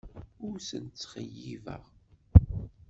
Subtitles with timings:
[0.47, 1.83] Ur ten-ttxeyyibeɣ.